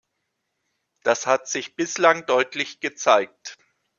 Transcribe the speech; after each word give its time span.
Das 1.03 1.27
hat 1.27 1.47
sich 1.47 1.75
bislang 1.75 2.25
deutlich 2.25 2.79
gezeigt. 2.79 3.59